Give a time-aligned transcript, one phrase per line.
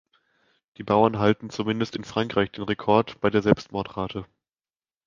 [0.77, 4.25] Die Bauern halten, zumindest in Frankreich, den Rekord bei der Selbstmordrate.